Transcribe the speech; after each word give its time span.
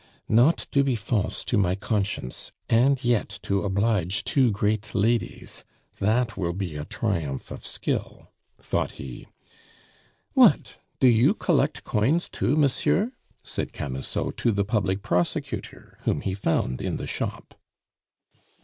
"Not 0.29 0.57
to 0.71 0.83
be 0.83 0.95
false 0.95 1.43
to 1.43 1.59
my 1.59 1.75
conscience, 1.75 2.51
and 2.67 3.03
yet 3.05 3.37
to 3.43 3.61
oblige 3.61 4.23
two 4.23 4.49
great 4.49 4.95
ladies 4.95 5.63
that 5.99 6.35
will 6.35 6.53
be 6.53 6.75
a 6.75 6.85
triumph 6.85 7.51
of 7.51 7.63
skill," 7.63 8.27
thought 8.57 8.93
he. 8.93 9.27
"What, 10.33 10.77
do 10.99 11.07
you 11.07 11.35
collect 11.35 11.83
coins 11.83 12.29
too, 12.29 12.55
monsieur?" 12.57 13.11
said 13.43 13.73
Camusot 13.73 14.31
to 14.37 14.51
the 14.51 14.65
Public 14.65 15.03
Prosecutor, 15.03 15.99
whom 16.01 16.21
he 16.21 16.33
found 16.33 16.81
in 16.81 16.97
the 16.97 17.05
shop. 17.05 17.53